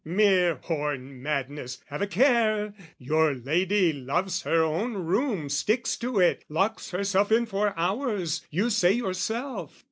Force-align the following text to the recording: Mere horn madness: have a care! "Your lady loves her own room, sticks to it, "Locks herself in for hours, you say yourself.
Mere 0.03 0.55
horn 0.63 1.21
madness: 1.21 1.77
have 1.85 2.01
a 2.01 2.07
care! 2.07 2.73
"Your 2.97 3.35
lady 3.35 3.93
loves 3.93 4.41
her 4.41 4.63
own 4.63 4.95
room, 4.95 5.47
sticks 5.47 5.95
to 5.97 6.19
it, 6.19 6.43
"Locks 6.49 6.89
herself 6.89 7.31
in 7.31 7.45
for 7.45 7.71
hours, 7.77 8.41
you 8.49 8.71
say 8.71 8.93
yourself. 8.93 9.79